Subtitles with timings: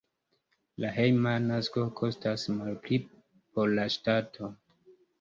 [0.83, 3.01] La hejma nasko kostas malpli
[3.37, 4.55] por la ŝtato.